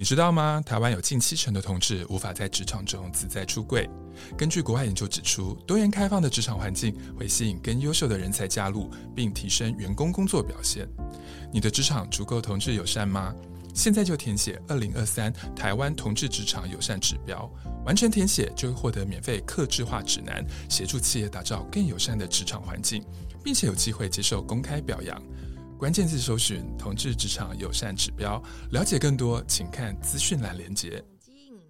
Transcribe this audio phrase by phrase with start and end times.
[0.00, 0.62] 你知道吗？
[0.64, 3.86] 台湾有近七成的同志无法在职场中自在出柜。
[4.34, 10.88] 根据国外研究指出，多元开放的职场环境会吸引更优秀的人才加入，并提升员工工作表现。
[11.52, 13.34] 你的职场足够同志友善吗？
[13.74, 17.46] 现在就填写二零二三台湾同志职场友善指标，
[17.84, 23.04] 完成填写就会获得免费客制化指南，协助企业打造更友善的职场环境，
[23.44, 25.22] 并且有机会接受公开表扬。
[25.80, 28.38] 关键字搜寻“同志职场友善指标”，
[28.70, 31.02] 了解更多，请看资讯栏连结。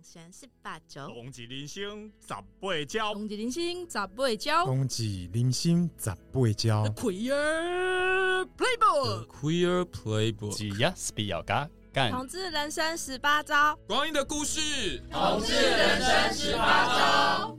[0.03, 6.85] 全是八九，冬季零星十八招，同志人生十八招，同志人生十八招。
[6.97, 12.11] Queer Playbook，Queer Playbook，只要是比较嘎干。
[12.11, 17.57] 同志人生十八招，光阴的故事，同志人生十八招。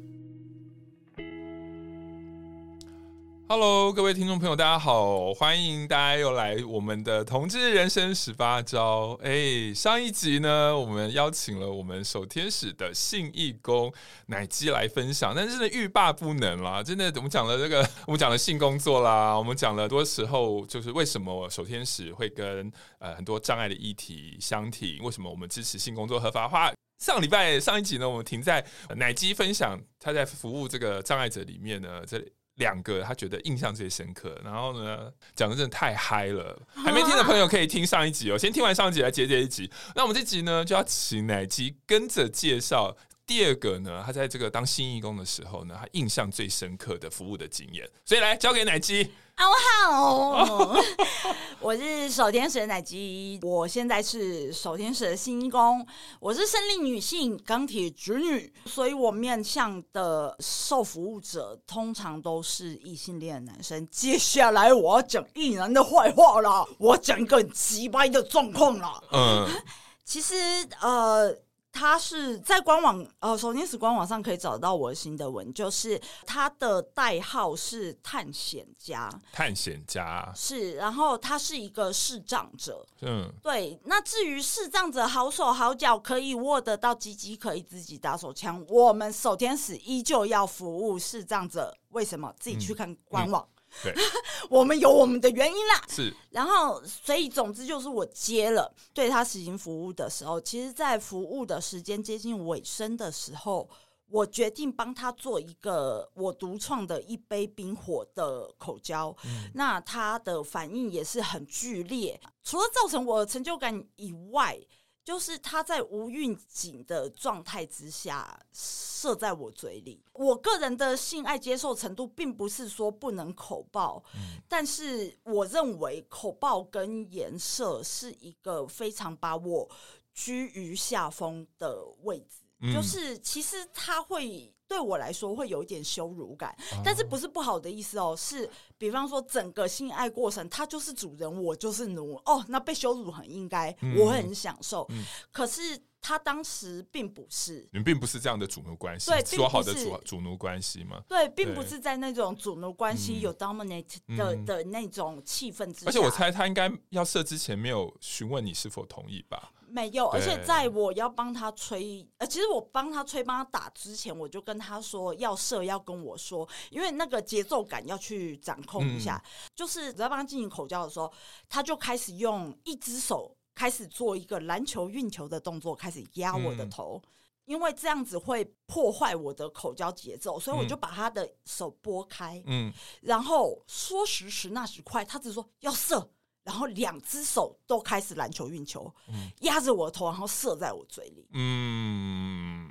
[3.53, 9.19] Hello，各位听众朋友，大家好，欢迎大家又来我们的同志人生十八招。
[9.21, 13.93] 哎，上一集呢，我们邀请了我们守天使的性义工
[14.27, 26.71] 奶基来分享，但是呢，欲罢不能啦，真的，我们讲了这个， 我们讲了性工作啦，我们讲了多时候就是为什么守天使会跟呃很多障碍的议题相挺，为什么我们支持性工作合法化。
[26.99, 32.31] 上礼拜上一集呢，我们停在奶基分享他在服务这个障碍者里面呢，这里。
[32.55, 39.69] 两个他觉得印象最深刻，然后呢， 讲的真的太嗨了， 还没听的朋友可以听上一集哦，先听完上一集来接这一集。
[39.95, 49.11] 那我们这集呢，就要请乃基跟着介绍第二个呢，他在这个当新义工的时候呢，他印象最深刻的服务的经验，所以来交给乃基。
[49.35, 49.55] 啊，我
[49.87, 50.75] 好，
[51.59, 55.85] 我是守天使的乃基，我现在是守天使的性义工，
[56.19, 63.87] 我是胜利女性，钢铁直女，所以我面向的受服务者通常都是异性恋男生。
[63.89, 69.03] 接下来我要讲异男的坏话了，我要讲一个很奇葩的状况了。
[69.11, 69.47] 嗯，
[70.05, 70.35] 其实
[70.81, 71.35] 呃。
[71.71, 83.79] 他是在官网呃，首天使官网上可以找到我的心得文，就是他的代号是探险家，探险家是，然后他是一个视障者，嗯，对。
[83.85, 91.75] 那至于视障者好手好脚可以握得到鸡鸡，可以自己打手枪，我们守天使依旧要服务视障者。
[91.89, 92.33] 为什么？
[92.39, 93.45] 自己去看官网。
[93.83, 93.93] 对，
[94.49, 95.81] 我们有我们的原因啦。
[95.87, 103.69] 是，然后，所以总之就是我接了对他实行服务的时候，其实，在服务的时间接近尾声的时候，
[104.09, 109.15] 我决定帮他做一个我独创的一杯冰火的口交。
[109.25, 114.59] 嗯，那他的反应也是很剧烈，除了造成我的成就感以外。
[115.03, 120.03] 就是他在无预警的状态之下射在我嘴里。
[120.13, 129.69] 我个人的性爱接受程度并不是说不能口爆，嗯，但是我认为口爆跟颜射是一个非常把我
[130.13, 132.43] 居于下风的位置。
[132.59, 134.53] 嗯，就是其实他会。
[134.71, 144.87] 对我来说会有一点羞辱感，但是不是不好的意思哦，是比方说整个性爱过程，他就是主人，我就是奴哦，那被羞辱很应该，我会很享受。
[144.91, 151.03] 嗯，可是他当时并不是，你们并不是这样的主奴关系，对，说好的主主奴关系吗？
[151.05, 155.87] 对，并不是在那种主奴关系有 dominate 的的那种气氛之下。
[155.87, 159.51] 而且我猜他应该要射之前没有询问你是否同意吧？
[159.71, 169.21] 没有，而且在我要帮他吹，呃，其实我帮他吹、帮他打之前，我就跟他说要射，要跟我说，因为那个节奏感要去掌控一下。
[169.23, 171.11] 嗯、就是在帮他进行口交的时候，
[171.47, 177.09] 他就开始用一只手开始做一个篮球运球的动作，开始压我的头，嗯、
[177.45, 186.09] 因为这样子会破坏我的口交节奏，所以我就把他的手拨开，嗯，然后说时迟那时快，他只说要射。
[186.43, 188.93] 然后两只手都开始篮球运球，
[189.41, 192.69] 压着我的头，然后射在我嘴里，嗯，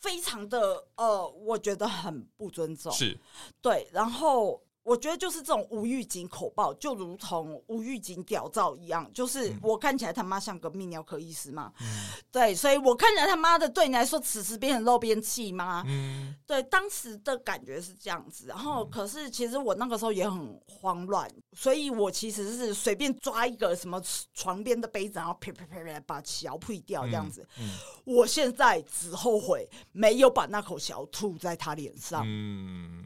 [0.00, 3.18] 非常的呃，我觉得很不尊重，是。
[3.60, 4.62] 对，然后。
[4.84, 11.86] 我觉得就是这种无预警口爆，就如同无预警屌照一样，就是我看起来他妈像个泌尿科医师嘛，嗯、
[12.30, 15.82] 对，所以我看起来他妈的对你来说，此时变成漏边气吗？
[15.86, 18.46] 嗯，对，当时的感觉是这样子。
[18.46, 23.98] 然后，可是其实我那个时候也很慌乱，所以我其实是随便抓一个什么
[24.34, 27.40] 床边的杯子，然后啪啪啪啪把小吐掉这样子。
[27.58, 27.70] 嗯嗯、
[28.04, 32.22] 我现在只后悔没有把那口小吐在他脸上。
[32.26, 33.02] 嗯。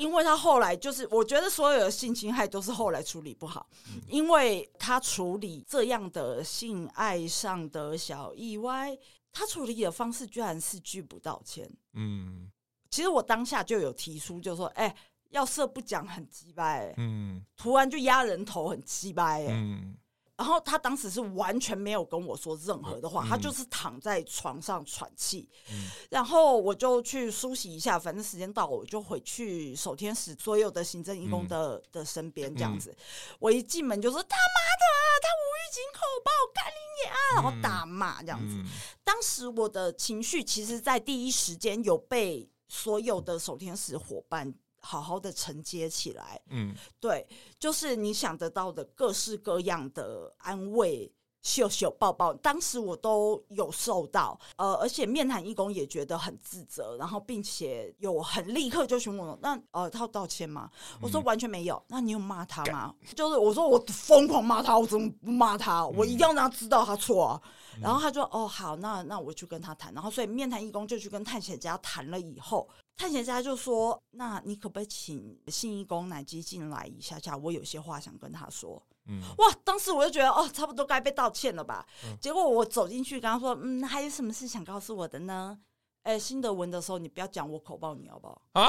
[0.00, 3.68] 因为他后来就是，我觉得所有的性侵害都是后来处理不好，
[4.08, 8.96] 因为他处理这样的性爱上的小意外，
[9.30, 11.70] 他处理的方式居然是拒不道歉。
[11.92, 12.50] 嗯，
[12.88, 14.96] 其实我当下就有提出，就说，哎，
[15.28, 19.94] 要色不讲很鸡掰，嗯，突然就压人头很鸡掰，嗯，
[20.40, 25.46] 然后他当时是完全没有跟我说任何的话，嗯、他就是躺在床上喘气。
[25.70, 32.90] 嗯、然后我就去梳洗一下，反正时间到了，我就回去守天使所有的行政义工的、嗯、的身边这样子。
[32.90, 34.86] 嗯、我一进门就说：“他妈的，
[35.20, 38.54] 他无预警口爆，干你娘！”然后大骂这样子。
[38.56, 38.66] 嗯、
[39.04, 44.54] 当时我的情绪，其实，在第一时间有被所有的守天使伙伴。
[44.80, 47.26] 好好的承接起来，嗯，对，
[47.58, 51.10] 就是你想得到的各式各样的安慰、
[51.42, 60.70] 秀秀抱抱，当时我都有受到，呃，而且面谈义工也觉得很自责，然后并且有很立刻就询问我，那呃，他要道歉吗？
[61.00, 62.94] 我说完全没有，那你有骂他吗？
[63.00, 65.86] 嗯、就是我说我疯狂骂他，我怎么不骂他？
[65.86, 67.42] 我一定要让他知道他错啊。
[67.76, 72.68] 嗯、然后他就哦好，那那我去跟他谈，然后所以面谈义工就去跟探险家谈了以后。
[72.96, 77.36] 探险家就说：“那你可不可以请信义工奶鸡进来一下下？
[77.36, 79.50] 我有些话想跟他说。”嗯，哇！
[79.64, 81.86] 当时我就觉得哦，差不多该被道歉了吧。
[82.04, 85.58] 嗯、结果我走进去跟他说：“嗯，还有什么事想告诉我的呢？”
[86.04, 88.42] 哎，新德文的时候，你不要讲我口爆你好不好？
[88.52, 88.68] 啊！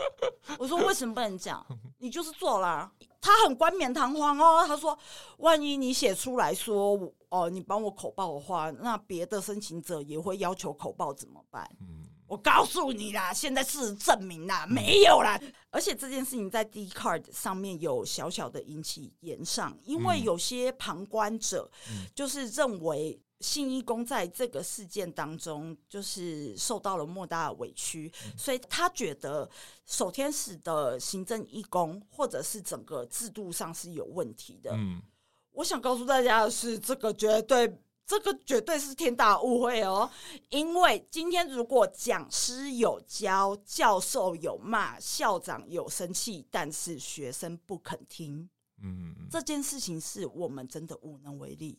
[0.58, 1.66] 我说为什么不能讲？
[1.98, 2.92] 你就是做了。
[3.20, 4.96] 他很冠冕堂皇哦，他说
[5.38, 6.98] ：“万一你写出来说
[7.30, 12.04] 哦，你帮我口爆的话，那别的申请者也会要求口爆，怎么办？”嗯。
[12.32, 15.38] 我告诉你啦，现在事实证明啦，没有啦。
[15.68, 21.70] 而且这件事情在 Dcard 上面有小小的引起炎上，因为有些旁观者
[22.14, 29.46] 就是认为信义工在这个事件当中就是受到了莫大的委屈，所以他觉得
[29.84, 34.70] 守天使的行政义工或者是整个制度上是有问题的。
[34.72, 35.02] 嗯，
[35.50, 37.78] 我想告诉大家的是，这个绝对。
[38.04, 40.10] 这个绝对是天大误会哦！
[40.50, 48.48] 因为今天如果讲师有教，教授有骂，校长有生气，但是学生不肯听，
[48.82, 51.78] 嗯，这件事情是我们真的无能为力，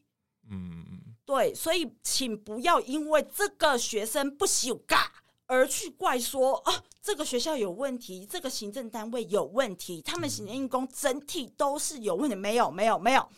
[0.49, 0.85] 嗯，
[1.25, 5.11] 对，所以请不要因为这个学生不修嘎
[5.45, 13.29] 而去怪说啊，这个学校有问题，这个行政单位有问题，他们行政义工整体都是有问题，没有，没有，没有。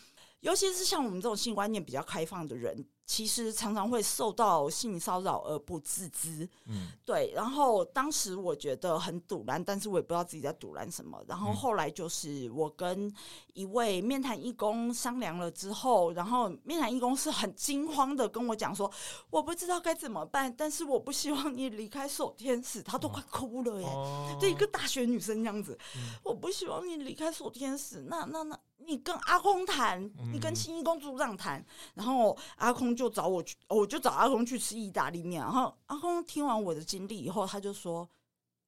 [0.46, 2.86] 尤其是像我们这种性观念比较开放的人。
[3.06, 7.32] 其实常常会受到性骚扰而不自知，嗯，对。
[7.36, 11.22] 然后当时我觉得很堵然，但是我也不知道自己在堵然什么。
[11.28, 13.10] 然后后来就是我跟
[13.54, 18.90] 一位面谈义工商量了之后，然后面谈义工是很惊慌的跟我讲说
[19.30, 28.04] ：“我不知道该怎么办，但是我不希望你离开守天使。”他都快哭了耶，哦、对一个大学女生这样子，嗯、我不希望你离开守天使。
[28.08, 28.58] 那那那。
[28.88, 30.00] 你跟阿空谈，
[30.32, 35.42] 你跟青衣公组长谈，嗯、然后阿空就找我去，我就找阿公去吃意大利面。
[35.42, 38.08] 然后阿公听完我的经历以后，他就说：“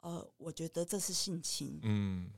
[0.00, 1.80] 呃，我觉得这是性侵。
[1.82, 2.30] 嗯，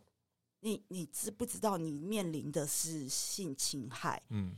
[0.61, 4.23] 你你知不知道你面临的是性侵害？
[4.29, 4.55] 嗯，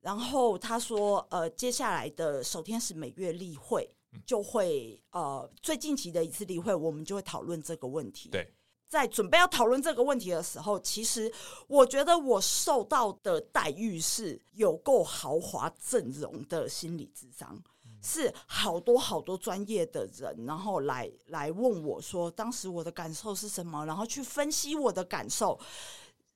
[0.00, 3.88] 然后他说：呃，接下来的守天使每月例会
[4.26, 8.28] 就会呃最近期的一次例会，我们就会讨论这个问题。
[8.28, 8.46] 对。”
[8.94, 11.30] 在准备要讨论这个问题的时候，其实
[11.66, 17.60] 我觉得我受到的待遇是有够豪华阵容的心理智商，
[18.00, 25.58] 是好多好多专业的人，然后来来问我说，当时我的感受是什么，然后去分析我的感受，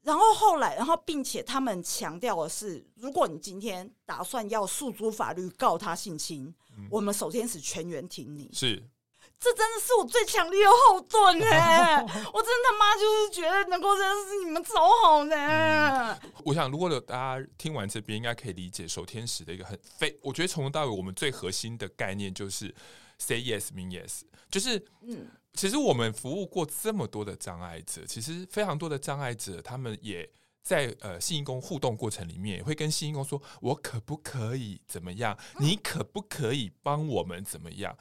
[0.02, 6.52] 然后后来，然后并且他们强调的是，如果你今天打算要诉诸法律告他性侵，
[6.90, 8.50] 我们首先是全员挺你。
[8.52, 8.82] 是。
[9.40, 12.00] 这真的是我最强力的后盾哎！
[12.34, 15.36] 我真的他妈就是觉得能够认识你们超好的。
[15.36, 16.18] 嗯。
[16.44, 20.18] 我想，如果有大家听完这边，应该可以理解守天使的一个很非。
[20.22, 22.74] 我觉得从头到尾，我们最核心的概念就是
[23.18, 30.28] say yes mean yes，就是嗯，其实我们服务过这么多的障碍者，其实非常多的障碍者，他们也。
[30.68, 35.34] 在呃信义工互动过程里面，也会跟信义工说：“我可不可以怎么样？
[35.60, 37.96] 你可不可以帮我们怎么样？”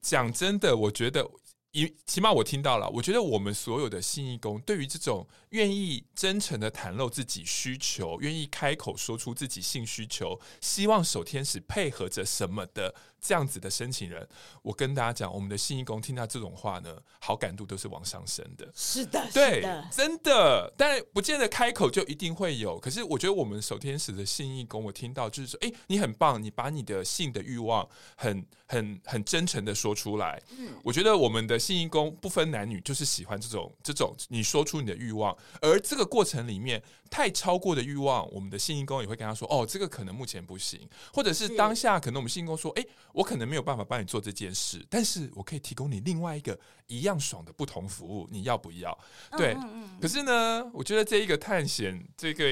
[0.00, 1.30] 讲真的，我觉得。
[1.74, 14.28] 一起码我听到了，我觉得我们所有的信义工对于这种愿意真诚的袒露自己需求、愿意开口说出自己性需求、希望守天使配合着什么的这样子的申请人，
[14.60, 18.70] 我跟大家讲，我们的信义工听到这种话呢，好感度都是往上升的。
[18.74, 22.78] 是的，对，是的，真的，但不见得开口就一定会有。
[22.78, 30.42] 可是我觉得我们守天使的信义工，我听到就是说，哎，你很棒，你把你的性的欲望很、很、很真诚的说出来。
[30.58, 31.62] 嗯，我觉得我们的。
[31.62, 40.80] 信义工不分男女，就是喜欢这种这种你说出你的欲望，而这个过程里面太超过的欲望，我们的信义工也会跟他说：“哦，这个可能目前不行，
[41.14, 48.98] 或者是当下可能我们信义工说：‘哎，我可能没有办法帮你做这件事，但是我可以提供你另外一个一样爽的不同服务，你要不要？’
[49.36, 49.56] 对，
[50.00, 52.44] 可是呢，我觉得这一个探险这个。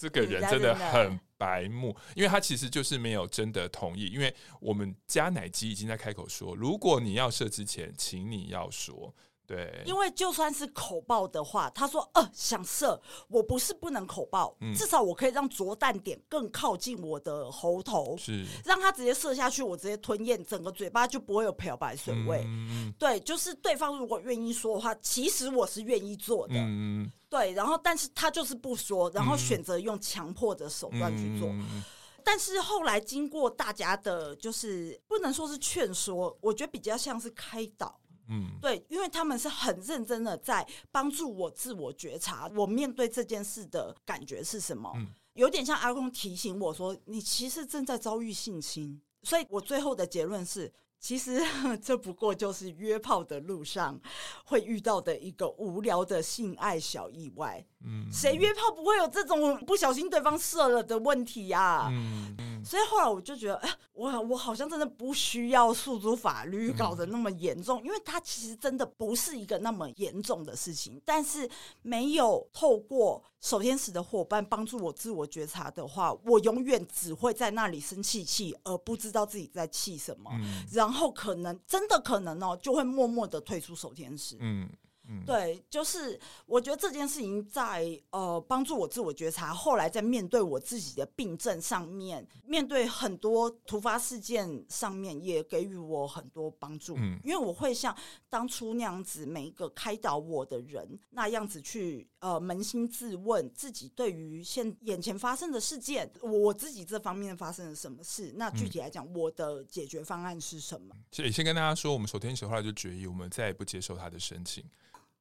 [0.00, 4.06] 这个人真的很白目，因为他其实就是没有真的同意。
[4.06, 9.14] 因为我们家奶鸡已经在开口说，如果你要设之前，请你要说。
[9.50, 22.44] 对，因为就算是口爆的话，他说呃想射，我不是不能口爆，嗯、至少我可以让着弹点更靠近我的喉头，是让他直接射下去，我直接吞咽，整个嘴巴就不会有漂白水味。
[22.46, 26.54] 嗯、对，就是对方如果愿意说的话，其实我是愿意做的。
[26.54, 31.48] 嗯、对，然后但是他就是不说，然后选择用强迫的手段去做。
[31.48, 31.82] 嗯、
[32.22, 37.99] 但是后来经过大家的，就是不能说是劝说，我觉得比较像是开导。
[38.30, 44.90] 嗯，对，因为他们是很认真的在帮助我自我觉察，我面对这件事的感觉是什么？
[44.96, 50.72] 嗯，有点像阿公提醒我说，你其实正在遭遇性侵，所以我最后的结论是。
[51.00, 51.40] 其实
[51.82, 53.98] 这不过就是约炮的路上
[54.44, 57.64] 会遇到的一个无聊的性爱小意外。
[57.82, 61.88] 嗯，谁约炮不会有这种不小心对方射了的问题呀？
[61.90, 62.62] 嗯嗯。
[62.62, 71.00] 所以后来我就觉得，哎，我我好像真的不需要诉诸法律搞得那么严重，因为它其实真的不是一个那么严重的事情。
[71.06, 71.48] 但是
[71.80, 80.30] 没有透过守天使的伙伴帮助我自我觉察的话，我永远只会在那里生气气，而不知道自己在气什么。
[80.70, 80.90] 然后。
[80.90, 84.36] 然后可能真的可能哦，就会默默的退出守天使。
[84.40, 84.68] 嗯
[85.08, 96.96] 嗯，对，就是我觉得这件事情在呃帮助我自我觉察，后来在面对我自己的病症上面，面对很多突发事件上面，也给予我很多帮助。
[96.98, 97.96] 嗯，因为我会像
[98.28, 108.32] 当初那样子，每一个开导我的人那样子去呃扪心自问，自己对于现眼前发生的事件，我自己这方面发生了什么事？
[108.36, 110.94] 那具体来讲，我的解决方案是什么？
[111.10, 114.64] 所以先跟大家说，我们首天起后来就决议，我们再也不接受他的申请。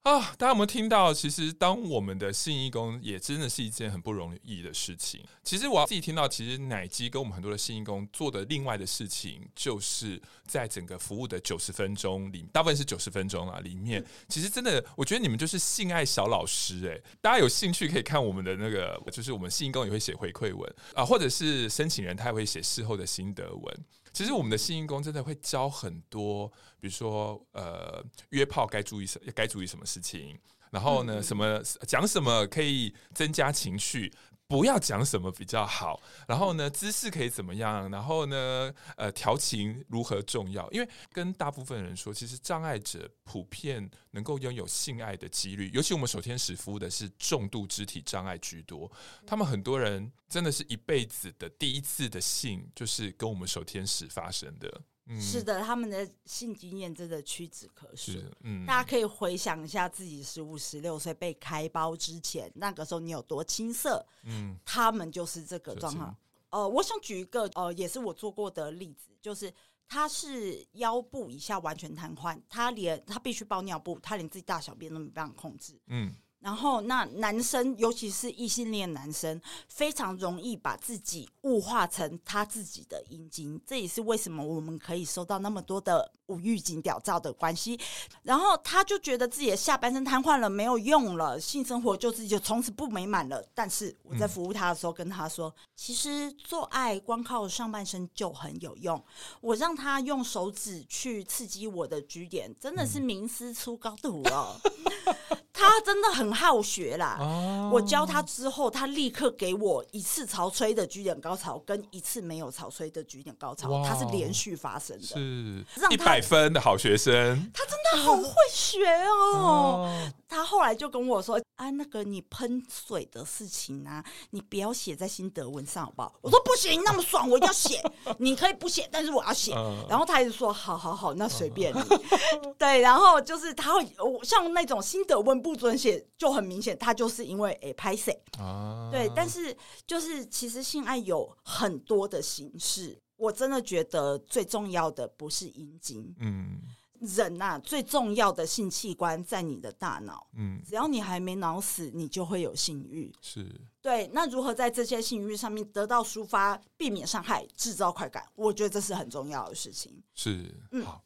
[0.03, 1.13] 啊，大家有没有听到？
[1.13, 5.21] 其实，当我们的信义工也真的是一件很不容易的事情。
[5.43, 23.85] 其实，我自己听到，其实奶机跟我们很多的信义工做的另外的事情，就是在整个服务的九十分钟里，大部分是九十分钟啊，里面其实真的，我觉得你们就是性爱小老师诶、欸，大家有兴趣可以看我们的那个，就是我们信义工也会写回馈文啊，或者是申请人他也会写事后的心得文。
[24.11, 26.47] 其实我们的信义工真的会教很多，
[26.79, 30.37] 比如说呃约炮该注意什该注意什么事情，
[30.71, 34.11] 然后呢什么讲什么可以增加情绪。
[34.49, 37.87] 不要讲什么比较好，然后呢，姿势可以怎么样？
[37.91, 40.67] 然后呢，呃，调情如何重要？
[40.71, 48.91] 因为跟大部分人说，其实障碍者普遍能够拥有性爱的几率，尤其我们守天使服务的是重度肢体障碍居多，
[49.27, 54.81] 他们很多人真的是一辈子的第一次的性，就是跟我们守天使发生的。
[55.17, 58.11] 是的，他们的性经验真的屈指可数。
[58.41, 64.05] 嗯，大家可以回想一下自己十五、十六岁被开包之前，那个时候你有多青涩。
[64.23, 66.15] 嗯，他们就是这个状况。
[66.49, 69.53] 呃，我想举一个呃，也是我做过的例子，就是
[69.87, 75.79] 他是腰部以下完全瘫痪，他连他必须包尿布，他连自己大小便都没办法控制。
[75.87, 76.13] 嗯。
[76.39, 83.61] 然后，那男生，尤其是异性恋男生，非常容易把自己物化成他自己的阴茎。
[83.65, 87.77] 这也是为什么我们可以收到那么多的无预警屌照的关系。
[88.23, 93.45] 然后，他就觉得自己的下半身瘫痪了，没有用了，性生活就自己就从此不美满了。
[93.53, 99.03] 但是我在服务他的时候，跟他说，嗯、其实做爱光靠上半身就很有用。
[99.41, 104.55] 我让他用手指去刺激我的局点，真的是名师出高徒哦。
[105.51, 107.17] 他真的很好学啦！
[107.19, 117.51] 哦、我教他之后，他立刻给我一次潮吹的举点高潮，跟一次没有潮吹的举点高潮，他是连续发生的，是一百分的好学生。
[117.53, 119.35] 他真的好会学哦！
[119.35, 127.83] 哦他后来就跟我说：“啊，那个你喷水的事情啊，你不要写在心得文上好不好？”我说：“不行，那么爽，我一定要写。
[128.17, 129.53] 你可以不写，但是我要写。
[129.53, 131.79] 嗯”然后他一直说：“好好好，那随便你。
[131.81, 133.85] 嗯 ”对，然后就是他会
[134.23, 138.89] 像那种心得文不准写，就很明显，他就是因为诶拍谁啊？
[138.89, 139.53] 对，但是
[139.85, 146.61] 就是其实性爱有很多的形式，我真的觉得最重要的不是阴茎，嗯。
[147.01, 150.27] 人呐、啊，最重要的性器官在你的大脑。
[150.35, 153.11] 嗯，只要你还没脑死，你就会有性欲。
[153.21, 153.49] 是，
[153.81, 154.09] 对。
[154.13, 158.25] 那如何在这些性欲上面得到抒发，避免伤害，制造快感？
[158.35, 160.01] 我觉得这是很重要的事情。
[160.15, 161.03] 是，嗯，好。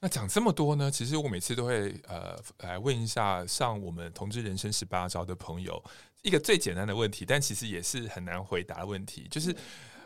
[0.00, 0.90] 那讲这么多呢？
[0.90, 5.82] 其实我每次都会呃来问一下上我们同志人生十八招的朋友
[6.22, 9.50] 一个最简单的问题，但其实也是很难回答的问题，就是。
[9.52, 9.56] 嗯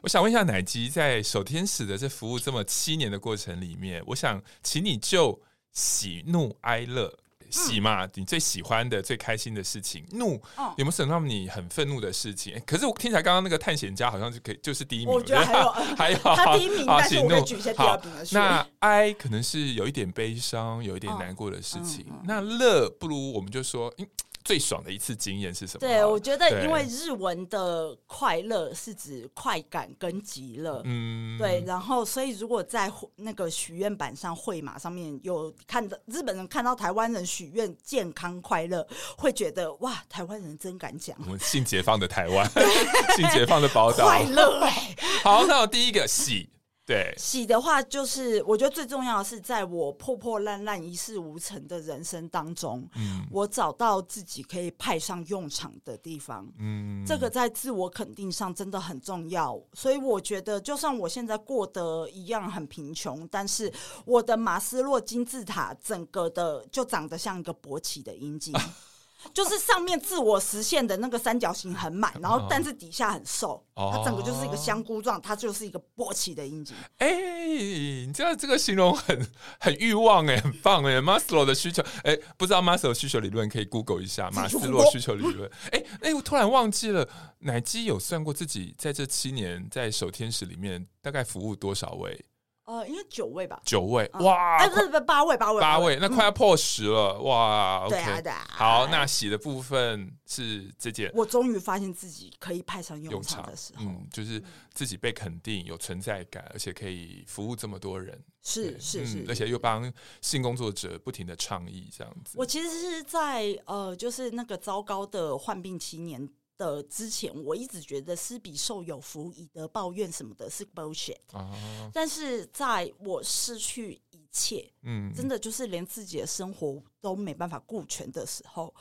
[0.02, 5.40] 我想问一下奶吉，在守天使的这服务这么七年的过程里面，我想请你就
[5.72, 7.12] 喜怒哀乐
[7.50, 12.52] 喜嘛，嗯、你最喜欢的、最开心的事情；怒，嗯、有没有什么让你很愤怒的事情？
[12.54, 18.26] 欸、可是我听起来刚刚那个探险家好像就可以就是第一名，我觉得还有 还有他第一名，好但是我举一些第二名的。
[18.32, 22.04] 那哀可能是有一点悲伤，有一点难过的事情。
[22.08, 23.92] 嗯嗯嗯、那乐不如我们就说。
[23.98, 24.06] 嗯
[24.48, 25.80] 最爽的一次经验是什么？
[25.80, 31.62] 对，我觉得因为日文的快乐是指快感跟极乐，嗯，对。
[31.66, 38.88] 然后，所以如果在那个许愿板上、绘马上面有看到日本人看到台湾人许愿健康快乐，
[39.18, 41.14] 会觉得哇，台湾人真敢讲。
[41.20, 42.50] 我们性解放的台湾，
[43.14, 44.96] 性解放的宝岛，快乐哎。
[45.22, 46.48] 好，那我第一个喜。
[46.88, 59.60] 对，喜的话就是，我觉得最重要的是，在我破破烂烂、一事无成的人生当中，嗯，我找到自己可以派上用场的地方，嗯，这个在自我肯定上真的很重要。
[59.74, 63.70] 所以我觉得，就算我现在过得一样很贫穷，但是
[64.06, 68.54] 我的马斯洛金字塔整个的就长得像一个勃起的阴茎。
[69.34, 76.74] 就是上面自我实现的那个三角形很满，然后但是底下很瘦，哦、它整个就是一个香菇状，它就是一个勃起的阴茎。
[76.98, 79.26] 哎、欸，你知道这个形容很
[79.58, 81.00] 很欲望哎、欸，很棒哎、欸。
[81.00, 85.50] 马斯洛的需求，哎、欸，不知道马斯洛需求理论可以 Google 一下马斯洛需求理论。
[85.70, 87.08] 哎哎、欸欸，我突然忘记了，
[87.40, 92.24] 奶基有算过自己在这七年在守天使里面大概服务多少位？
[92.68, 94.58] 呃，应该九位吧，九位哇！
[94.58, 97.86] 哎，不是不是八位，八位，八位，那快要破十了哇！
[97.88, 98.46] 对啊，对啊。
[98.50, 104.42] 好，那洗的部分是这件，我终于发现自己可以派上用场的时候，嗯，就是
[104.74, 112.36] 自己被肯定，有存在感，而且可以服务这么多人，是是是，而且又帮性工作者不停的倡议这样子。
[112.36, 121.16] 我其实是在呃，就是那个糟糕的患病七年的之前，我一直觉得施比受有福，以德报怨什么的是 bullshit。
[121.32, 121.50] 啊，
[121.94, 128.74] 但是在我失去一切，嗯，真的就是连自己的生活都没办法顾全的时候，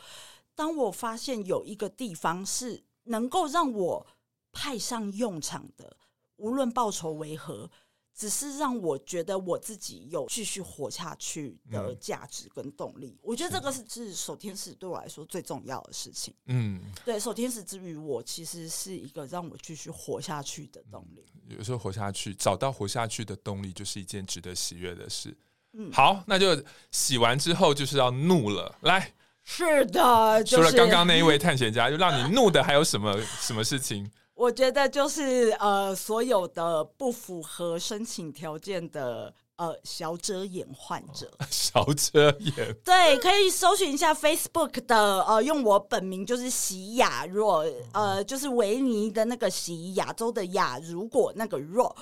[0.56, 4.06] 当我发现有一个地方是能够让我
[4.52, 5.96] 派上用场的，
[6.36, 7.70] 无论报酬为何。
[8.18, 13.10] 只是让我觉得我自己有继续活下去的价值跟动力。
[13.10, 16.34] 嗯、我觉得这个是是守天使对我来说最重要的事情。
[16.48, 21.24] 嗯，对，守天使之于我，其实是一个让我继续活下去的动力。
[21.56, 25.38] 有时候活下去，找到活下去的动力，就是一件值得喜悦的事。
[25.74, 28.76] 嗯，好，那就洗完之后就是要怒了。
[28.82, 34.10] 来，是的，就是、除了刚刚那一位探险家，就让你怒的还有什么什么事情？
[34.38, 51.96] 我觉得就是呃，所有的不符合申请条件的呃小遮眼患者， 小遮眼， 对，可以搜寻一下 Facebook 的呃，用我本名就是席雅若，呃，就是维尼的那个席，亚洲的亚，如果那个若，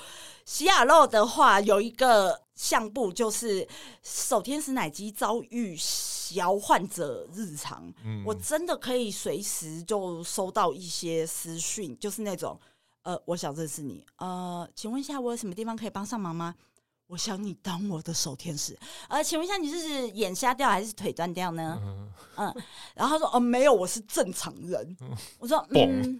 [0.43, 3.65] 席雅若的话有一个相簿，就是
[4.04, 5.78] 守天使乃基遭遇。
[6.33, 12.59] 小患者日常，嗯、我真的可以随时就收到一些私讯，就是那种，
[13.03, 16.55] 呃，我想认识你，呃，请问一下，我有什么地方可以帮上忙吗？
[17.07, 18.75] 我想你当我的守天使，
[19.07, 21.79] 呃，请问一下，你是眼瞎掉还是腿断掉呢？
[21.83, 22.55] 嗯，嗯，
[22.95, 24.97] 然后他说，哦、呃，没有，我是正常人。
[25.01, 26.19] 嗯、我说，嗯。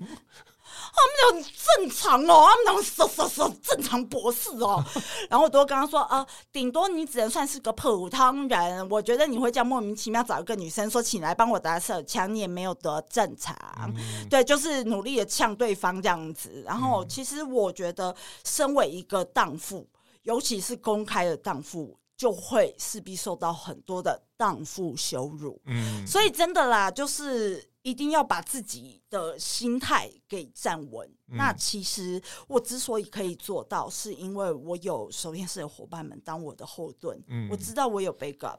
[0.94, 4.84] 他们很正常哦，他们那种说说说正常博士哦，
[5.30, 8.90] 然后我都跟他说，呃，顶多你只能算是个普通人。
[8.90, 13.56] 我觉得你会这样莫名其妙找一个女生说，请来帮我打手枪，你也没有得正常。
[13.78, 16.64] 嗯、对，就是努力的呛对方这样子。
[16.66, 19.88] 然后其实我觉得，身为一个荡妇，
[20.24, 25.62] 尤其是公开的荡妇，就会势必受到很多的荡妇羞辱。
[25.66, 27.70] 嗯，所以真的啦，就是。
[27.86, 31.08] 一定要把自己的心态给站稳。
[31.28, 37.24] 嗯、那其实我之所以可以做到，是因为我有首先是有伙伴们当我的后盾。
[37.28, 38.58] 嗯、我知道我有 backup，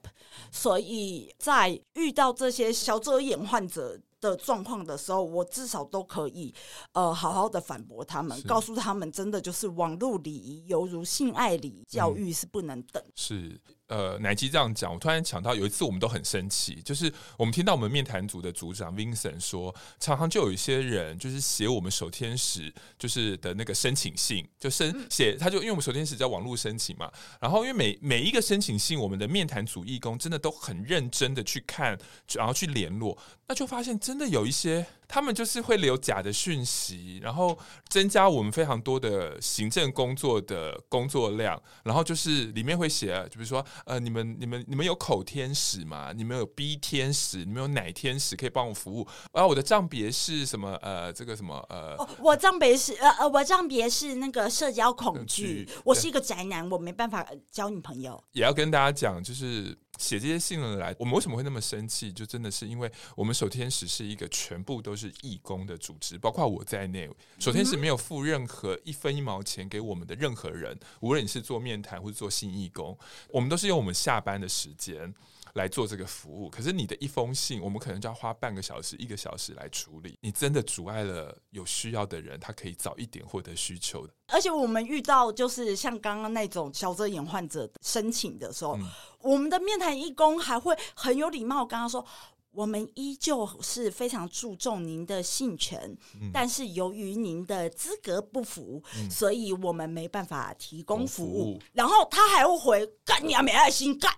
[0.53, 6.55] 所以在遇到这些小遮眼患者的状况的时候，我至少都可以
[6.93, 13.03] 呃好好的反驳他们，告诉他们，真的就是网络礼仪犹如性爱礼仪，教育是不能等。
[13.17, 13.61] 是。
[13.88, 27.09] 呃，奶基这样讲，我突然想到有一次我们都很生气，就是我们听到我们面谈组的组长 Vincent 说，常常就有一些人就是写我们守天使就是的那个申请信，就申写他就因为我们守天使在网络申请嘛，
[27.40, 31.96] 然后因为每每一个申请信，我们的面谈组义工真的都很认真的去看，
[32.35, 34.85] 然后去联络，那就发现真的有一些。
[35.09, 37.57] 他们就是会留假的讯息，然后
[37.88, 46.12] 增加我们非常多的行政工作的工作量，然后就是里面会写，就比如说，呃，你们、你们、你们有口天使吗？
[46.14, 47.38] 你们有 B 天使？
[47.38, 49.07] 你们有奶天使可以帮我服务？
[49.33, 50.75] 啊，我的账别是什么？
[50.83, 51.64] 呃，这个什么？
[51.69, 58.23] 呃，哦、我账别是呃呃，我账别是那个社交恐惧，惧我是一个宅男，我没办法交女朋友。
[58.33, 59.77] 也要跟大家讲，就是。
[59.98, 62.12] 写这些信的来，我们为什么会那么生气？
[62.12, 72.96] 就真的是因为我们守天使是一个全部都是义工的组织，包括我在内，守天使没有付任何一分一毛钱给我们的任何人，无论你是做面谈或者做新义工，
[73.30, 75.14] 我们都是用我们下班的时间。
[75.57, 80.19] 来做这个服务，可是你的一封信，我们可能就要花半个小时、一个小时来处理。
[80.21, 84.12] 你真的阻碍了有需要的人，他可以早一点获得需求的。
[84.29, 88.87] 而且我们遇到就是像刚刚那种小遮眼患者申请的时候，嗯、
[89.21, 92.05] 我们的面谈义工还会很有礼貌，跟他说
[92.53, 101.29] ：“我们依旧是非常注重您的性权，嗯、但是由于您的资格不符，嗯、所以我们没办法提供服务。
[101.29, 104.12] 服务”然后他还会回：“干你啊，没爱心干。”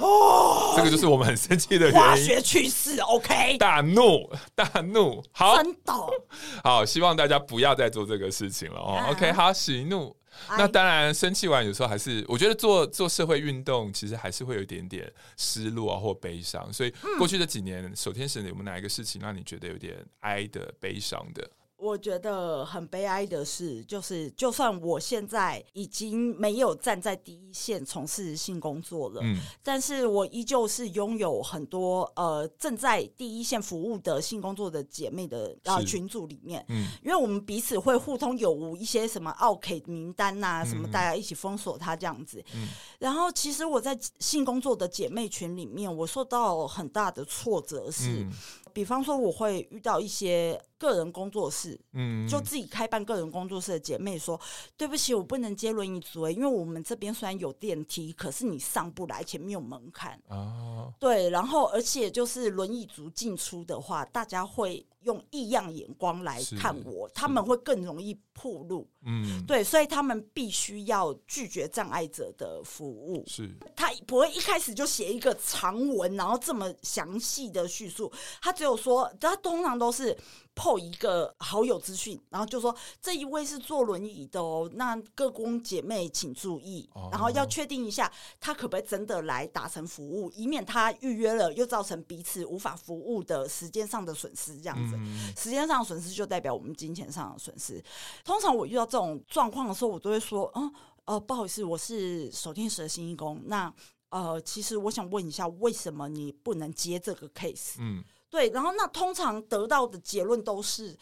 [0.00, 2.00] 哦， 这个就是我们很生气的原因。
[2.00, 3.56] 化学趋势，OK。
[3.58, 5.92] 大怒，大怒，好，真的，
[6.64, 8.98] 好，希望大家不要再做这个事情了哦。
[9.00, 10.16] Uh, OK，好，喜怒。
[10.56, 16.72] 那当然，生气完有时候还是，我觉得做做社会运动，其实还是会有一点点失落啊，或悲伤。
[16.72, 21.50] 所以过去这几年，手天使有没有哪一个事情让你觉得有点哀的、悲伤的？
[21.80, 48.20] 我觉得很悲哀的是，就是就算我现在已经没有站在第一线从事性工作了，嗯，但是我依旧是拥有很多呃正在第一线服务的性工作的姐妹的呃群组里面，嗯，因为我们彼此会互通有无一些什么奥 K 名单呐、啊，什么大家一起封锁他这样子，嗯，然后其实我在性工作的姐妹群里面，我受到很大的挫折是。
[48.20, 48.32] 嗯
[48.72, 54.40] 比方说，我会遇到一些个人工作室，嗯，就自己开办个人工作室的姐妹说
[54.78, 68.88] ：“对不起，我不能接轮椅族，因为我们这边虽然有电梯，可是你上不来，前面有门槛。”哦，对，然后而且就是轮椅族进出的话，大家会用异样眼光来看我，他们会更容易铺路。
[69.02, 73.22] 嗯，对，所以他们必须要拒绝障碍者的服务。
[73.26, 78.10] 是，他不会一开始就写一个长文，然后这么详细的叙述。
[78.40, 80.16] 他只有说，他通常都是。
[80.60, 94.54] PO 一个好友资讯，然后就说这一位是坐轮椅的哦，那各工姐妹请注意，哦、然后要确定一下他可不可以真的来达成服务，以免他预约了又造成彼此无法服务的时间上的损失。
[94.60, 97.82] 这样子，嗯、时间上的损失就代表我们金钱上的损失。
[98.22, 100.70] 通常我遇到这种状况的时候，我都会说，嗯，
[101.06, 103.72] 呃，不好意思，我是手天使的新义工，那
[104.10, 107.76] 呃，其实我想问一下，为什么你不能接这个 case？
[107.78, 108.04] 嗯。
[108.30, 110.96] 对，然后那通常得到的结论都是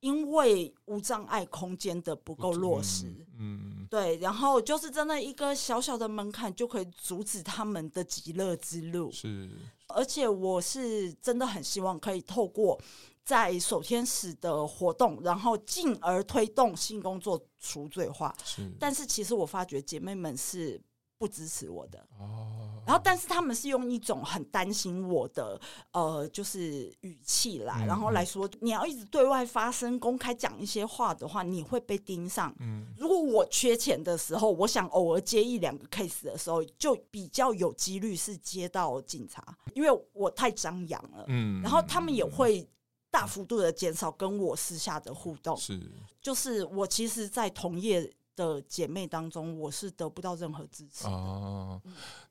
[0.00, 3.06] 因为无障碍空间的不够落实，
[3.38, 9.10] 嗯，对，然后就是真的一个小小的门槛就可以阻止他们的极乐之路。
[9.10, 9.50] 是，
[9.88, 12.78] 而且我是真的很希望可以透过
[13.24, 18.36] 在守天使的活动，然后进而推动性工作除罪化。
[18.44, 20.78] 是，但是其实我发觉姐妹们是
[21.16, 22.06] 不支持我的。
[22.18, 22.73] 哦。
[22.86, 25.60] 然后，但是他们是用一种很担心我的
[25.92, 32.54] 呃，就是语气来，然后来说，你要一直对外发声、公开讲一些话的话，你会被盯上。
[32.60, 39.42] 嗯，如果我缺钱的时候，我想偶尔接一两个 case 的时候，就比较有几率是接到警察，
[39.74, 41.24] 因为我太张扬了。
[41.28, 42.68] 嗯，然后他们也会
[43.10, 45.56] 大幅度的减少跟我私下的互动。
[45.56, 45.80] 是，
[46.20, 48.12] 就是我其实，在同业。
[48.36, 51.80] 的姐妹当中，我是得不到任何支持哦。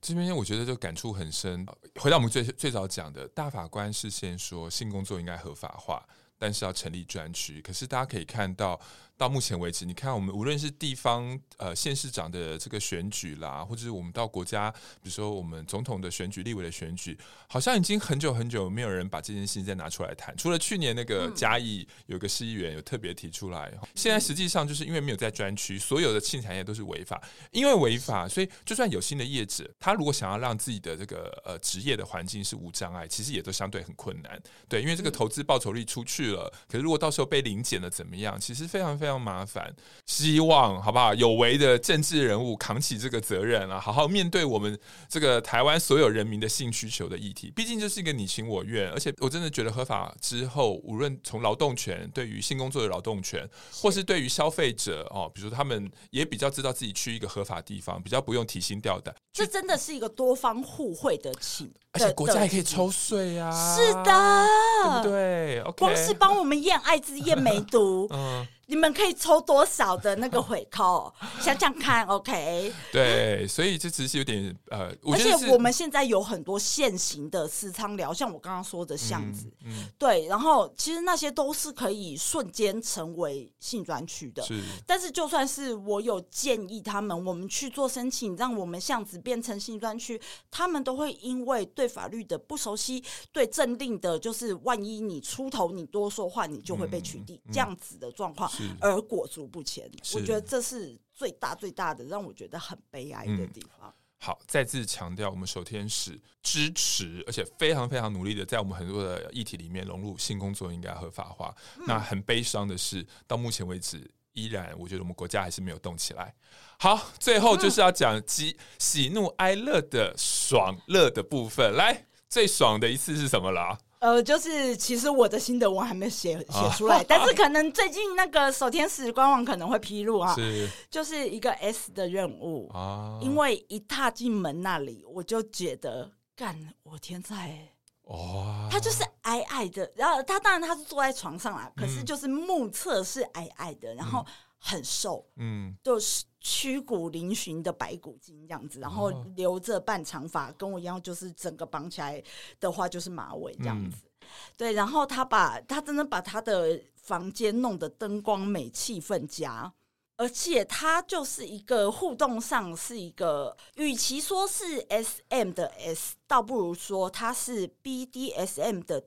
[0.02, 1.66] 这边我觉得就感触很深。
[2.00, 6.06] 回到我们最最早讲的，大法官是先说性工作应该合法化，
[6.38, 7.62] 但是要成立专区。
[7.62, 8.80] 可是大家可以看到。
[9.18, 14.72] 到目前为止，你看我们无论是地方呃县市长的这个选举啦，或者是我们到国家，
[15.02, 20.36] 比如说我们总统的选举、立委的选举，好像已经很久很久没有人把这件事情再拿出来谈。
[20.36, 27.22] 除了去年那个嘉义有个市议员有特别提出来，现在实际上就是因为没有在专区，所有的性产业都是违法。
[27.52, 34.42] 因为违法，所以就算有新的业者，他如果想要让自己的这个呃职业的环境是无障碍，其实也都相对很困难。
[34.68, 38.40] 对，因为这个投资报酬率出去了，可是如果到时候被临检了怎么样？
[38.40, 39.24] 其实非常非常。
[39.24, 39.74] 麻烦，
[40.06, 41.14] 希望好不好？
[41.14, 47.50] 有为的政治人物扛起这个责任啊，好好面对我们这个台湾所有人民的性需求的议题。
[47.56, 59.16] 毕竟这是一个你情我愿，而且我真的觉得合法之后，无论从劳动权，对于性工作的劳动权，或是对于消费者哦，比如说他们也比较知道自己去一个合法地方，比较不用提心吊胆。
[59.32, 61.72] 这真的是一个多方互惠的情。
[61.94, 64.48] 而且国家也可以抽税啊，是的，
[64.84, 68.46] 对不对？OK，光是帮我们验艾滋、验梅毒， 嗯。
[68.74, 71.14] 你们可以抽多少的那个回扣？
[71.40, 72.74] 想想看，OK？
[72.92, 84.42] 对，所以这只是有点呃，而且我们现在有很多现行的私仓聊，像我刚刚说的巷子，嗯嗯、对，然后其实那些都是可以瞬间成为性专区的。
[84.42, 98.50] 是，但是就算是我有建议他们，我们去做申请，让我们巷子变成性专区，他们都会因为对法律的不熟悉，对政令的，就是万一你出头，你多说话，你就会被取缔，这样子的状况。
[98.80, 103.90] 而裹足不前，我觉得这是最大最大的让我觉得很悲哀的地方。
[103.90, 111.54] 嗯、好，再次强调，我们守天使支持，而且非常非常努力的在我们很多的议题里面融入性工作应该合法化。
[111.78, 116.34] 嗯、那很悲伤的是，到目前为止，依然我觉得我们国家还是没有动起来。
[116.80, 121.76] 好，最后就是要讲喜喜怒哀乐的爽乐的部分。
[121.76, 123.78] 来，最爽的一次是什么了？
[124.04, 130.70] 呃，就是其实我的心得我还没写写出来，啊、但是可能最近那个守天使官网可能会披露啊，是。
[130.90, 137.58] 就是一个 S 的任务啊，因为一踏进门那里，我就觉得干我天在
[138.04, 144.26] 哦，他就是矮矮的，然后他当然他是坐在床上啦，可是就是目测是矮矮的，然后
[144.64, 146.24] 很瘦，嗯，就是。
[146.46, 152.22] 曲骨嶙峋的白骨精这样子，然后留着半长发，跟我一样，就是整个绑起来
[152.60, 154.00] 的话就是马尾这样子。
[154.20, 159.74] 嗯、对，然后他把他真的把他的房间弄得灯光美、气氛佳，
[160.18, 169.00] 而且他就是一个互动上是一个，与其说是 S M 的 S，倒不如说他是 B D S M 的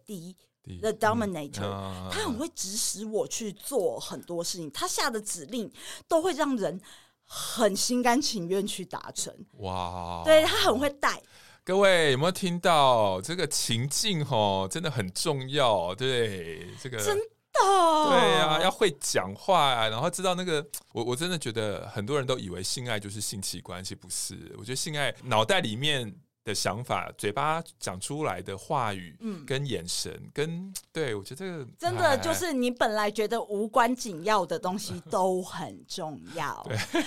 [0.67, 1.63] D，The Dominator。
[1.63, 5.73] 嗯、他很会指使我去做很多事情，他下的指令
[6.09, 6.81] 都会让人。
[7.29, 10.23] 很心甘情愿去达成哇！
[10.25, 11.21] 对，他很会带。
[11.65, 14.25] 各位有没有听到这个情境？
[14.31, 15.93] 哦，真的很重要。
[15.93, 24.55] 对，这个真的对啊，要会讲话啊，然后知道那个我我真的觉得很多人都以为性爱就是性器官，其实不是。
[24.57, 26.15] 我觉得性爱脑袋里面。
[26.47, 36.65] 的想法，嘴巴讲出来的话语，嗯，跟眼神，嗯、跟对我觉得这个真的就是你本来觉得无关紧要的东西都很重要。
[36.71, 37.05] 对，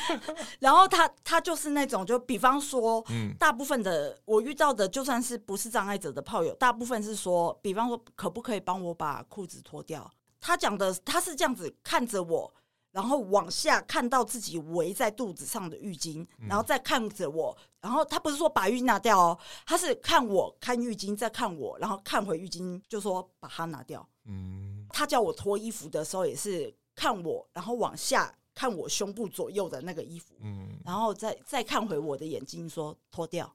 [0.59, 10.11] 然后他他就是那种，就比方说，嗯，大部分的我遇到的，就算是不是障碍者的炮友，大部分是说，比方说，可不可以帮我把裤子脱掉？
[10.41, 12.53] 他讲的他是这样子看着我。
[12.91, 24.07] 然后往下看到自己围在肚子上的浴巾，然后再看着我，然后他不是说把浴巾拿掉哦，他是看我看浴巾，再看我，然后看回浴巾，就说把它拿掉。
[24.25, 33.51] 嗯，他叫我脱衣服的时候也是看我，然后往下看我胸部左右的那个衣服，嗯，然后再再看回我的眼睛，说脱掉。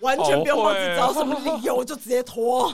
[0.00, 2.72] 完全不用帮自己找什么理由，就直接脱。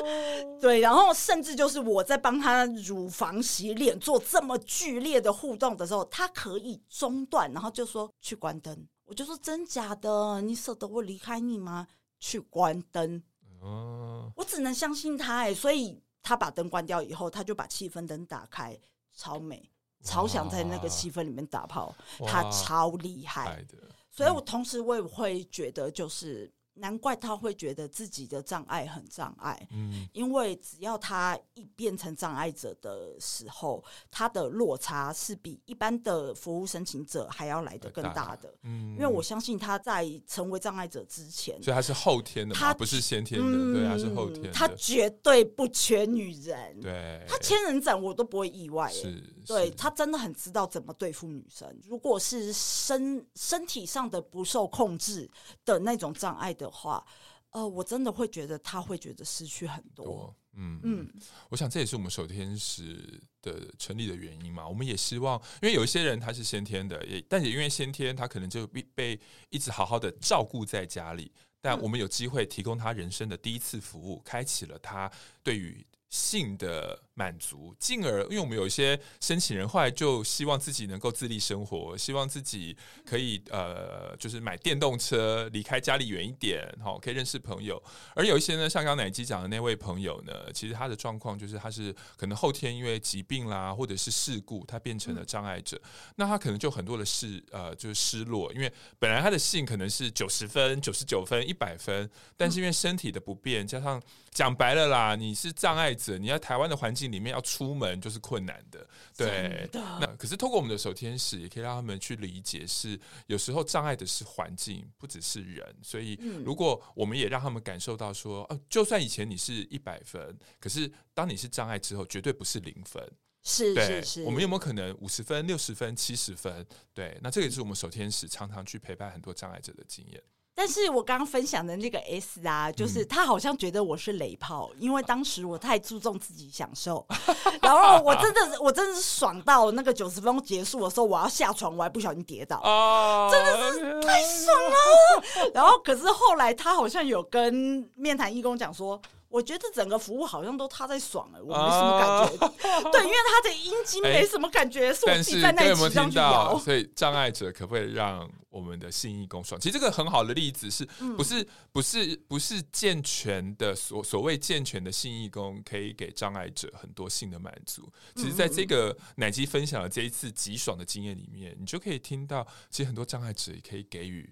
[0.60, 8.86] 对，然后甚至就是我在帮他乳房洗脸做这么剧烈的互动的时候，他可以中断，然后就说去关灯。
[9.04, 11.86] 我就说真假的，你舍得我离开你吗？
[12.18, 13.22] 去关灯。
[13.60, 18.78] 哦，我只能相信他哎，所以他把灯关掉以后，他就把气氛灯打开，
[19.14, 19.70] 超美，
[20.02, 21.94] 超想在那个气氛里面打炮，
[22.26, 23.62] 他超厉害。
[24.10, 26.50] 所以我同时我也会觉得就是。
[26.74, 55.28] 难怪他会觉得自己的障碍很障碍，嗯，因为只要他一变成障碍者的时候，他的落差是比一般的服务申请者还要来得更大的，嗯，因为我相信他在成为障碍者之前，所以他是后天的，他不是先天的，嗯、对，他是后天的，他绝对不缺女人，对，他千人斩我都不会意外，是，对他真的很知道怎么对付女生，如果是身身体上的不受控制
[55.64, 57.04] 的那种障碍的话，
[57.50, 60.34] 呃，我真的会觉得他会觉得失去很多。
[60.54, 61.10] 嗯嗯，
[61.48, 64.68] 我想这也是我们手天使的成立的原因嘛。
[64.68, 71.32] 我们也希望，因为有一些人他是先天的，也但也因为先天，他可能就被被一直好好的照顾在家里。
[71.60, 75.10] 但我们有机会提供他人生的第一次服务，开启了他
[75.42, 87.82] 对于性的满足，进而因为我们有一些申请人后来就希望自己能够自立生活，希望自己可以呃，就是买电动车离开家里远一点，好可以认识朋友。
[88.14, 95.80] 而有一些呢，像刚刚奶鸡讲的那位朋友呢，其实他的状况就是他是可能后天因为疾病啦，或者是事故，他变成了障碍者。
[95.82, 103.98] 嗯、那他可能就很多的事呃，就是失落，因为本来他的性可能是九十分、九十九分、一百分，但是因为身体的不便加上
[104.32, 108.86] 讲白了啦，你是障碍者，你在台湾的环境里面要出门就是困难的。
[109.14, 115.76] 对，那可是透过我们的手天使，也可以让他们去理解，是有时候障碍的是环境，不只是人。
[115.82, 116.14] 所以，
[116.44, 123.06] 如果我们也让他们感受到说，哦，就算以前你是一百分，可是当你是障碍之后，绝对不是零分。
[123.44, 126.64] 是是是，我们有没有可能五十分、六十分、七十分？
[126.94, 130.22] 对，那这个也是我们手天使常常去陪伴很多障碍者的经验。
[130.54, 137.04] 但是我刚刚分享的那个 S 啊，就是他好像觉得我是雷炮，嗯、因为当时我太注重自己享受，
[137.62, 145.50] 然后我真的我真的是爽到那个九十分钟结束的时候，我要下床，我还不小心跌倒，哦、真的是太爽了。
[145.54, 149.00] 然后可是后来他好像有跟面谈义工讲说。
[149.32, 152.68] 我觉得整个服务好像都他在爽了，我没什么感觉。
[152.68, 156.58] 啊、 对，因为他的阴茎没什么感觉，欸、是我自己在那里骑上去摇。
[156.58, 159.58] 所以障碍者可不可以让我们的性义工爽？
[159.58, 160.84] 其实这个很好的例子是
[161.16, 167.90] 不是不是不是健全的所所谓健全的性义工可以给障碍者很多性的满足？
[168.14, 174.30] 其实，在这个乃基分享的这一次极爽的经验里面，你就可以听到，其实很多障碍者也可以给予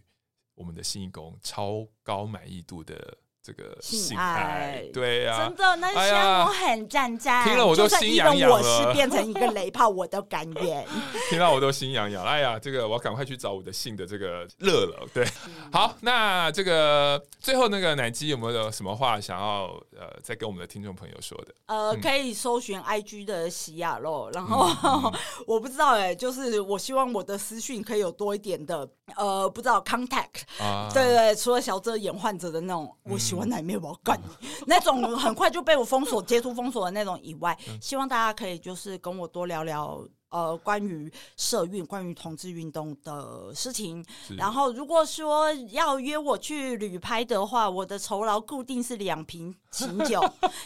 [0.56, 3.16] 我们的性义工超高满意度的。
[3.42, 7.42] 这个性爱，对呀，真的，那些我很赞赞。
[7.42, 8.56] 听了我都心痒痒了。
[8.56, 10.86] 我是变成一个 雷炮，我都甘愿。
[11.30, 12.22] 听到我都心痒痒。
[12.22, 15.08] 哎呀，这个我要赶快去找我的性的这个乐了。
[15.14, 15.26] 对，
[15.72, 21.54] 好，那这个最后那个乃基有没有什么话想要呃再跟我们的听众朋友说的？
[21.64, 25.10] 呃，可以搜寻 IG 的喜雅肉，然后
[25.46, 33.18] 我不知道哎，就是我希望我的私讯可以有多一点的呃，不知道 contact 啊，对对，除了小遮眼患者的那种我。
[33.30, 34.48] 喜欢奶面，我要干你！
[34.66, 40.04] 那种很快就被我封锁、截图封锁的那种以外，希望大家可以就是跟我多聊聊。
[40.30, 44.04] 呃，关于社运、关于同志运动的事情，
[44.36, 50.20] 然后如果说要约我去旅拍的话，我的酬劳固定是两瓶琴酒，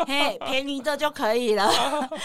[0.07, 1.67] 嘿，便宜的就可以了。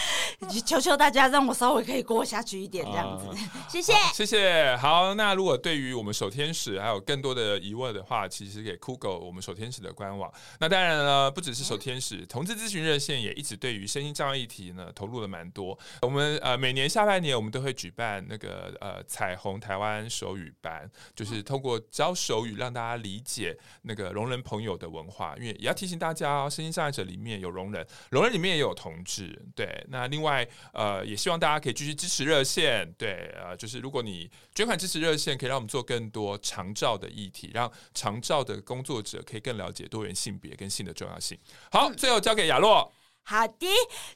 [0.66, 3.34] 求求大家让我稍微可以过下去一点，这样子，啊、
[3.70, 4.76] 谢谢，谢谢。
[4.76, 10.30] 好，那如果对于我们手天使还有更多的疑问的话，其实给 Google 我们手天使的官网。
[10.58, 15.78] 那当然了，不只是手天使，嗯、同志咨询热线也一直对于身心障碍议题呢投入了蛮多。
[16.02, 17.29] 我们呃每年下半年。
[17.34, 25.34] 我们都会举办那个呃彩虹台湾手语班，就是通过教手语让大家理解那个聋人朋友的文化。
[25.36, 29.40] 因为也要提醒大家哦，身心障碍者里面有聋人，聋人里面也有同志。
[29.54, 32.92] 对，那另外呃也希望大家可以继续支持热线。
[32.98, 41.38] 对，呃就是如果你捐款支持热线，可以让我们做更多长照的议题，让长照的工作者可以更了解多元性别跟性的重要性。
[41.70, 42.92] 好，最后交给亚洛。
[43.30, 43.66] 好的，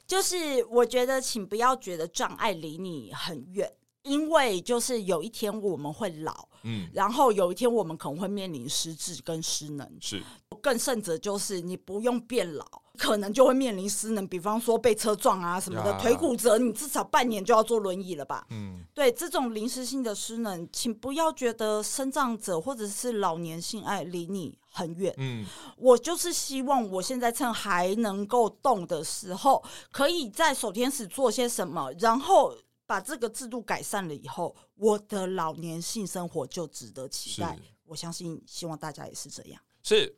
[0.05, 3.71] 就是我觉得，请不要觉得障碍离你很远，
[4.03, 10.21] 因为就是有一天我们会老，嗯，然后有一天我们可能会面临失智跟失能，是，
[10.65, 12.65] 更甚者就是你不用变老，
[12.97, 18.47] 可能就会面临失能，比方说被车撞啊什么的，腿骨折，你至少半年就要坐轮椅了吧？
[18.49, 25.45] 嗯，对，这种临时性的失能，请不要觉得生障者或者是老年性爱离你很远，嗯，
[25.77, 32.51] 我就是希望我现在趁还能够动的时候，可以在手天使做些什么，然后
[32.87, 37.55] 把这个制度改善了以后，我的老年性生活就值得期待。
[37.85, 39.61] 我相信，希望大家也是这样。
[39.83, 40.17] 是，